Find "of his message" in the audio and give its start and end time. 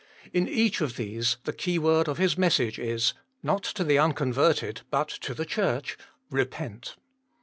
2.07-2.79